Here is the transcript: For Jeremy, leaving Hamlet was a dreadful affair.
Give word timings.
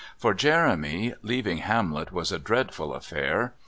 For 0.17 0.33
Jeremy, 0.33 1.13
leaving 1.21 1.57
Hamlet 1.59 2.11
was 2.11 2.31
a 2.31 2.39
dreadful 2.39 2.91
affair. 2.95 3.53